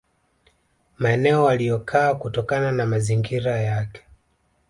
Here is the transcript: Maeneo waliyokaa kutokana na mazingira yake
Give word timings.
Maeneo 0.99 1.43
waliyokaa 1.43 2.13
kutokana 2.15 2.71
na 2.71 2.85
mazingira 2.85 3.61
yake 3.61 4.01